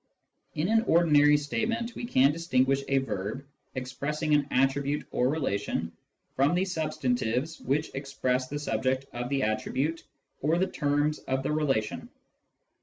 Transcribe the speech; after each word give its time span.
In 0.55 0.67
an 0.67 0.81
ordinary 0.87 1.37
statement 1.37 1.93
we 1.93 2.05
can 2.05 2.31
distinguish 2.31 2.81
a 2.87 2.97
verb, 2.97 3.45
expressing 3.75 4.33
an 4.33 4.47
attribute 4.49 5.05
or 5.11 5.29
relation, 5.29 5.91
from 6.35 6.55
the 6.55 6.65
substantives 6.65 7.59
which 7.59 7.91
express 7.93 8.47
the 8.47 8.57
subject 8.57 9.05
of 9.13 9.29
the 9.29 9.43
attribute 9.43 10.03
or 10.39 10.57
the 10.57 10.65
terms 10.65 11.19
of 11.19 11.43
the 11.43 11.51
relation. 11.51 12.09